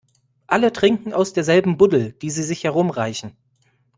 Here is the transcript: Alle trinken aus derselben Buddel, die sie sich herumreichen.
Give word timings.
Alle 0.47 0.73
trinken 0.73 1.13
aus 1.13 1.33
derselben 1.33 1.77
Buddel, 1.77 2.13
die 2.13 2.31
sie 2.31 2.41
sich 2.41 2.63
herumreichen. 2.63 3.33